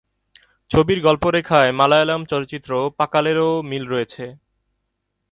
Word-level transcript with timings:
ছবির 0.71 0.99
গল্পরেখায় 1.01 1.71
মালায়ালম 1.71 2.21
চলচ্চিত্র 2.25 2.71
"পাকালের"ও 2.97 3.49
মিল 3.61 3.83
রয়েছে। 3.87 4.25